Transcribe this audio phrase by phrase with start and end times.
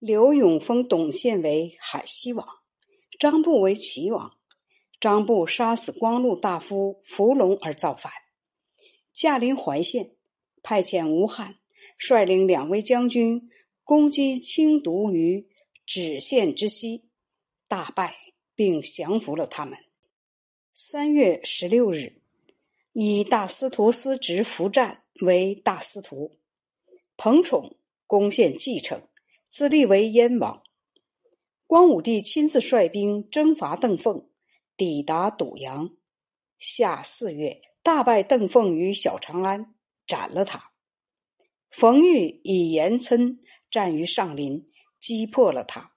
[0.00, 2.48] 刘永封董宪为海西王，
[3.18, 4.34] 张布为齐王。
[4.98, 8.10] 张布杀死光禄大夫伏龙而造反。
[9.12, 10.16] 驾临淮县，
[10.62, 11.58] 派遣吴汉
[11.98, 13.50] 率领两位将军
[13.84, 15.46] 攻击清毒于
[15.84, 17.10] 止县之西，
[17.68, 18.16] 大败，
[18.54, 19.78] 并降服了他们。
[20.72, 22.22] 三月十六日，
[22.94, 26.38] 以大司徒司职伏战为大司徒，
[27.18, 27.76] 彭宠
[28.06, 29.02] 攻陷蓟城。
[29.50, 30.62] 自立为燕王，
[31.66, 34.28] 光武帝亲自率兵征伐邓凤，
[34.76, 35.90] 抵达堵阳。
[36.60, 39.74] 夏四月，大败邓凤于小长安，
[40.06, 40.70] 斩了他。
[41.68, 43.40] 冯玉以严琛
[43.72, 44.66] 战于上林，
[45.00, 45.94] 击破了他。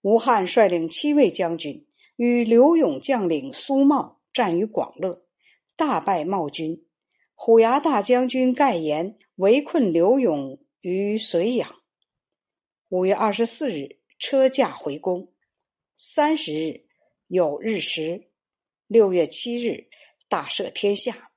[0.00, 1.86] 吴汉率领七位将军
[2.16, 5.22] 与刘勇将领苏茂战于广乐，
[5.76, 6.84] 大败茂军。
[7.36, 11.79] 虎牙大将军盖延围困刘勇于绥阳。
[12.90, 15.32] 五月二十四日，车驾回宫。
[15.94, 16.86] 三十日，
[17.28, 18.32] 有日食。
[18.88, 19.88] 六月七日，
[20.28, 21.30] 大赦天下。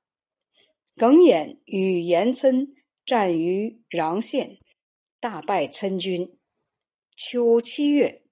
[0.98, 2.70] 耿弇与严琛
[3.06, 4.58] 战于穰县，
[5.20, 6.40] 大败岑军。
[7.16, 8.24] 秋七月，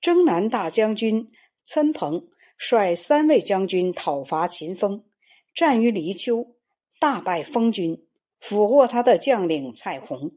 [0.00, 1.30] 征南大将军
[1.66, 5.04] 岑彭率三位将军讨伐秦风，
[5.54, 6.56] 战于黎丘，
[6.98, 8.08] 大败封军，
[8.40, 10.30] 俘获他的将领蔡弘。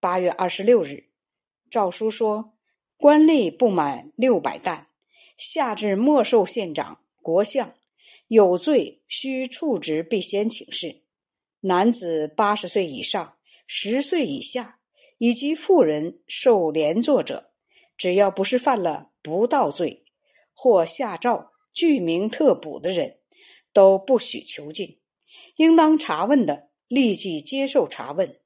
[0.00, 1.10] 八月二十六日。
[1.70, 2.54] 诏书说，
[2.96, 4.86] 官吏不满六百担，
[5.36, 7.74] 下至莫寿县长、国相，
[8.28, 11.02] 有罪需处职，必先请示。
[11.60, 14.78] 男子八十岁以上、十岁以下，
[15.18, 17.50] 以及妇人受连坐者，
[17.96, 20.04] 只要不是犯了不道罪
[20.52, 23.18] 或下诏具名特捕的人，
[23.72, 25.00] 都不许囚禁。
[25.56, 28.38] 应当查问的，立即接受查问。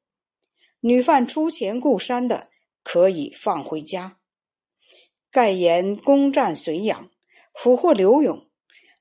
[0.81, 2.48] 女犯出钱雇山的。
[2.91, 4.17] 可以放回家。
[5.31, 7.11] 盖言攻占绥阳，
[7.53, 8.49] 俘获刘勇，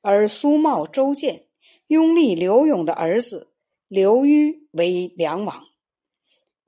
[0.01, 1.47] 而苏茂、周建
[1.87, 3.53] 拥立刘勇的儿子
[3.87, 5.63] 刘虞为梁王。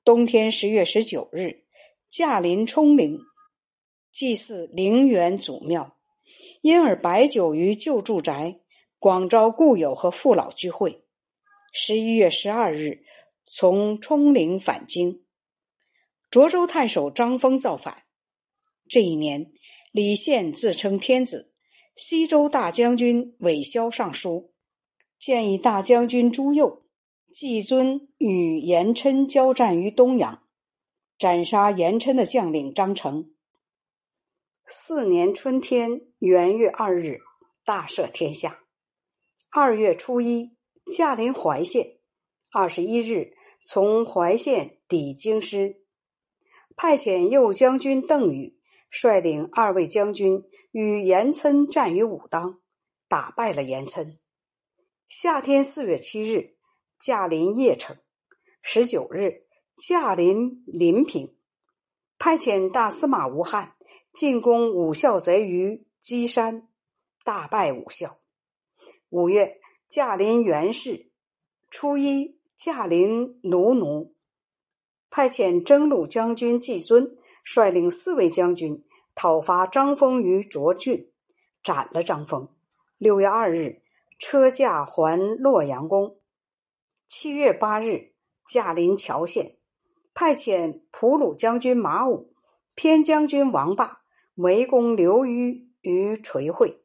[0.05, 1.65] 冬天十月十九日，
[2.07, 3.19] 驾临冲陵，
[4.13, 5.97] 祭祀陵园祖庙，
[6.61, 8.61] 因而摆酒于旧住宅，
[8.97, 11.03] 广招故友和父老聚会。
[11.73, 13.03] 十一月十二日，
[13.45, 15.25] 从冲陵返京。
[16.31, 18.03] 涿州太守张丰造反。
[18.87, 19.51] 这一年，
[19.91, 21.51] 李宪自称天子，
[21.95, 24.53] 西州大将军韦骁上书，
[25.17, 26.83] 建议大将军朱佑、
[27.33, 30.43] 季尊与严琛交战于东阳，
[31.17, 33.31] 斩杀严琛的将领张成。
[34.67, 37.21] 四年春天元月二日，
[37.65, 38.59] 大赦天下。
[39.49, 40.55] 二月初一，
[40.95, 41.97] 驾临淮县。
[42.51, 45.81] 二十一日，从淮县抵京师。
[46.81, 48.57] 派遣右将军邓禹
[48.89, 52.61] 率领二位将军与严琛战于武当，
[53.09, 54.17] 打败了严琛。
[55.09, 56.55] 夏天四月七日，
[56.97, 57.97] 驾临邺城。
[58.61, 59.45] 十九日，
[59.75, 61.35] 驾临临平。
[62.17, 63.75] 派遣大司马吴汉
[64.13, 66.69] 进攻武孝贼于稽山，
[67.25, 68.21] 大败武孝。
[69.09, 69.59] 五月，
[69.89, 71.11] 驾临元氏。
[71.69, 74.15] 初一，驾临奴奴。
[75.09, 78.83] 派遣征虏将军季尊率领四位将军
[79.15, 81.11] 讨伐张丰于涿郡，
[81.63, 82.49] 斩了张丰。
[82.97, 83.81] 六月二日，
[84.19, 86.17] 车驾还洛阳宫。
[87.07, 88.13] 七月八日，
[88.45, 89.57] 驾临谯县，
[90.13, 92.33] 派遣普鲁将军马武、
[92.75, 94.01] 偏将军王霸
[94.35, 96.83] 围攻刘虞于垂会。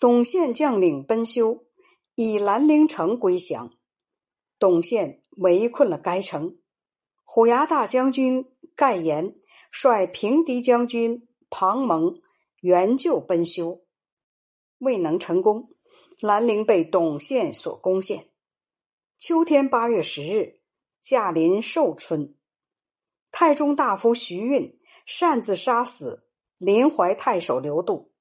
[0.00, 1.66] 董宪将领奔修
[2.14, 3.72] 以兰陵城归降，
[4.58, 6.56] 董宪围困了该城。
[7.32, 9.36] 虎牙大将军盖延
[9.70, 12.20] 率平敌将军庞蒙
[12.60, 13.84] 援救奔修，
[14.78, 15.70] 未能成功。
[16.18, 18.30] 兰陵被董宪所攻陷。
[19.16, 20.60] 秋天八月十日，
[21.00, 22.34] 驾临寿春。
[23.30, 26.26] 太中大夫徐运擅自杀死
[26.58, 28.12] 临淮太守刘度，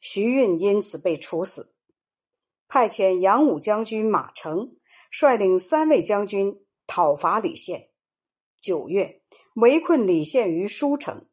[0.00, 1.76] 徐运因此被处死。
[2.66, 4.74] 派遣杨武将军马成
[5.08, 7.90] 率领三位将军讨伐李宪。
[8.66, 9.22] 九月，
[9.54, 11.28] 围困李宪于舒城。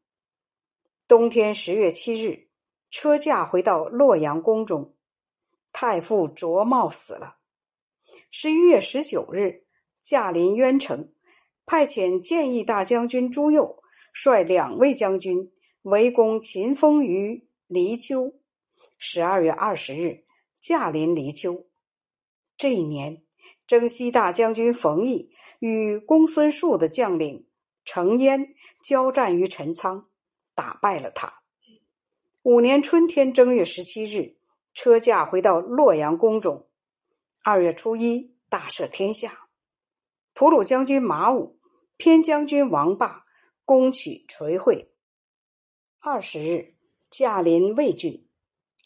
[1.08, 2.48] 冬天十月七日，
[2.92, 4.94] 车驾回到洛阳宫中，
[5.72, 7.38] 太傅卓茂死了。
[8.30, 9.66] 十一月十九日，
[10.04, 11.12] 驾临渊城，
[11.66, 13.82] 派遣建义大将军朱佑
[14.14, 15.52] 率两位将军
[15.82, 18.36] 围攻秦风于黎丘。
[19.00, 20.24] 十二月二十日，
[20.60, 21.66] 驾临黎丘。
[22.58, 23.23] 这一年。
[23.74, 27.48] 征西大将军冯异与公孙述的将领
[27.84, 28.54] 程焉
[28.84, 30.06] 交战于陈仓，
[30.54, 31.42] 打败了他。
[32.44, 34.38] 五年春天正月十七日，
[34.76, 36.68] 车驾回到洛阳宫中。
[37.44, 39.48] 二月初一，大赦天下。
[40.36, 41.58] 普鲁将军马武、
[41.98, 43.24] 偏将军王霸
[43.66, 44.94] 攻取垂会。
[46.00, 46.76] 二十日，
[47.10, 48.30] 驾临魏郡。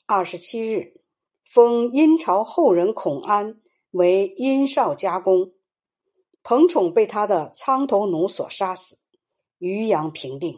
[0.06, 1.02] 二十七日，
[1.44, 3.60] 封殷朝后人孔安
[3.92, 5.54] 为殷少加公。
[6.44, 8.98] 彭宠被他的苍头奴所杀死。
[9.58, 10.58] 渔阳平定。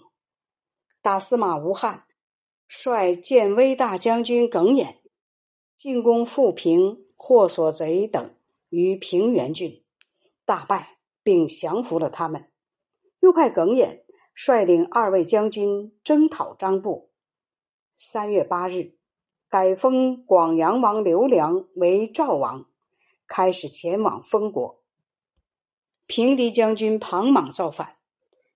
[1.02, 2.06] 大司马吴汉。
[2.72, 5.02] 率建威大将军耿弇
[5.76, 8.36] 进攻富平、霍所贼等
[8.70, 9.84] 于平原郡，
[10.46, 12.52] 大败，并降服了他们。
[13.22, 14.06] 又派耿弇
[14.36, 17.10] 率领二位将军征讨张布。
[17.98, 18.94] 三月八日，
[19.50, 22.70] 改封广阳王刘良为赵王，
[23.30, 24.84] 开始前往封国。
[26.08, 27.96] 平敌将军庞莽造反，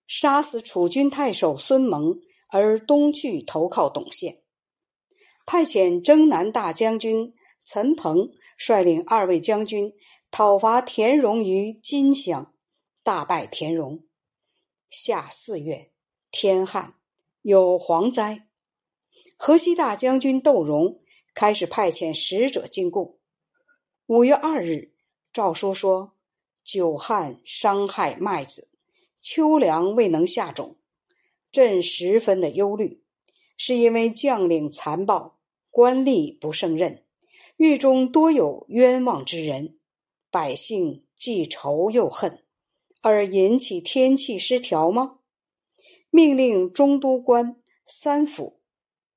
[0.08, 2.20] 杀死楚军太守孙蒙。
[2.56, 4.44] 而东去投靠董宪，
[5.44, 7.34] 派遣征南大将军
[7.66, 8.30] 陈鹏
[8.60, 9.92] 率领二位将军
[10.30, 12.54] 讨伐田荣于金乡，
[13.02, 14.06] 大败田荣。
[14.92, 15.90] 夏四月，
[16.30, 16.94] 天旱，
[17.42, 18.48] 有蝗灾。
[19.36, 21.02] 河西大将军窦融
[21.34, 23.18] 开始派遣使者进贡。
[24.08, 24.92] 五月二日，
[25.32, 26.12] 诏书说：
[26.62, 28.68] 久旱伤害麦子，
[29.22, 30.76] 秋粮未能下种。
[31.54, 33.02] 朕十分的忧虑，
[33.56, 35.40] 是因为将领残暴，
[35.70, 37.06] 官吏不胜任，
[37.56, 39.80] 狱中多有冤枉之人，
[40.30, 42.44] 百姓既仇又恨，
[43.02, 45.20] 而引起天气失调吗？
[46.10, 48.60] 命令中都官、三府、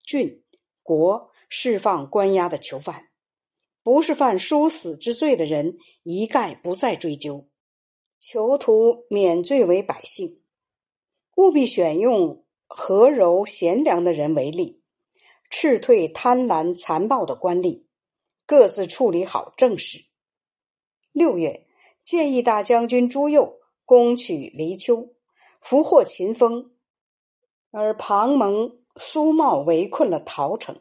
[0.05, 0.45] 郡、
[0.85, 3.09] 国释放关押的囚犯，
[3.87, 7.47] 不是犯殊死之罪的人，一概不再追究，
[8.19, 10.43] 囚徒免罪为百姓。
[11.37, 14.83] 务必选用和柔贤良的人为例，
[15.51, 17.85] 斥退贪婪残暴的官吏，
[18.45, 20.05] 各自处理好政事。
[21.13, 21.69] 六月，
[22.05, 25.15] 建议大将军朱佑攻取黎丘，
[25.61, 26.73] 俘获秦风，
[27.71, 30.81] 而庞蒙、苏茂围困了陶城。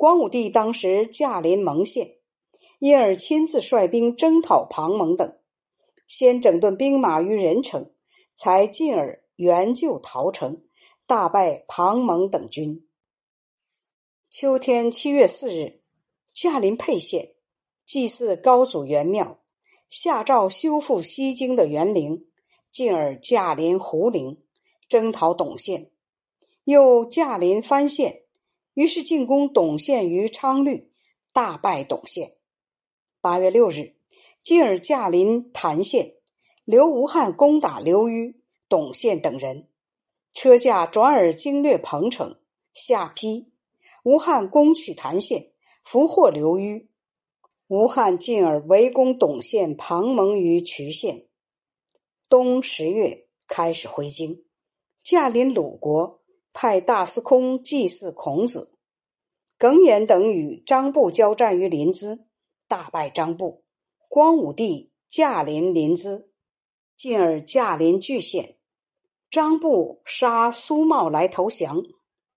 [0.00, 2.16] 光武帝当时驾临蒙县，
[2.78, 5.38] 因而亲自率兵征讨庞蒙等，
[6.06, 7.92] 先整顿兵马于任城，
[8.34, 9.22] 才进而。
[9.36, 10.62] 援救陶城，
[11.06, 12.86] 大败庞蒙等军。
[14.30, 15.82] 秋天七月四日，
[16.32, 17.34] 驾临沛县，
[17.84, 19.42] 祭祀高祖元庙，
[19.90, 22.26] 下诏修复西京的园陵，
[22.72, 24.42] 进而驾临胡陵，
[24.88, 25.90] 征讨董宪，
[26.64, 28.22] 又驾临番县，
[28.74, 30.90] 于是进攻董宪于昌律，
[31.32, 32.34] 大败董宪。
[33.20, 33.94] 八月六日，
[34.42, 36.14] 进而驾临郯县，
[36.64, 38.40] 刘吴汉攻打刘虞。
[38.68, 39.66] 董宪等人
[40.32, 42.38] 车驾转而经略彭城，
[42.72, 43.50] 下邳。
[44.04, 45.50] 吴汉攻取郯县，
[45.82, 46.88] 俘获刘虞。
[47.66, 51.26] 吴汉进而围攻董宪、庞蒙于渠县。
[52.28, 54.44] 冬十月开始回京，
[55.02, 56.19] 驾临鲁国，
[56.52, 58.74] 派大司空祭祀孔子。
[59.58, 62.24] 耿弇等与张布交战于临淄，
[62.66, 63.64] 大败张布。
[64.08, 66.26] 光武帝驾临临淄，
[66.96, 68.56] 进而驾临巨县。
[69.30, 71.84] 张布杀苏茂来投降，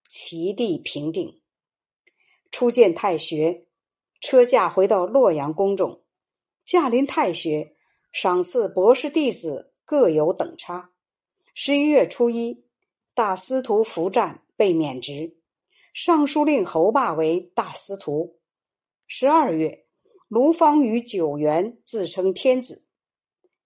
[0.08, 1.42] 齐地平定。
[2.52, 3.68] 初见太学，
[4.20, 6.04] 车驾回到洛阳宫中，
[6.64, 7.76] 驾临太学，
[8.12, 10.92] 赏赐博士弟子各有等差。
[11.56, 12.64] 十一月初一，
[13.16, 15.38] 大司徒伏战被免职，
[15.94, 18.40] 尚书令侯霸为大司徒。
[19.08, 19.86] 十二月，
[20.28, 22.86] 卢方与九原自称天子。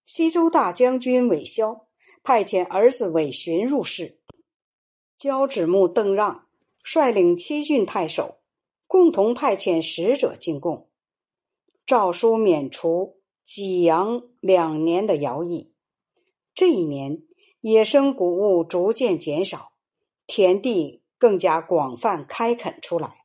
[0.06, 1.84] 西周大将军韦骁。
[2.24, 4.20] 派遣儿子韦寻入仕，
[5.18, 6.46] 交趾木邓让
[6.84, 8.40] 率领七郡太守，
[8.86, 10.90] 共同派遣使者进贡。
[11.86, 15.72] 诏书免除济阳两年的徭役。
[16.54, 17.24] 这一年，
[17.62, 19.72] 野生谷物逐渐减少，
[20.26, 23.17] 田地更加广泛开垦出来。